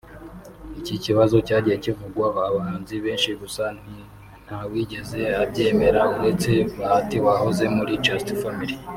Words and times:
Iki 0.79 0.95
kibazo 1.03 1.35
cyagiye 1.47 1.75
kivugwaho 1.83 2.39
abahanzi 2.49 2.95
benshi 3.05 3.29
gusa 3.41 3.63
ntawigeze 4.45 5.19
abyemera 5.43 6.01
uretse 6.15 6.51
Bahati 6.77 7.17
wahoze 7.25 7.65
muri 7.77 7.93
Just 8.05 8.27
Family 8.41 8.73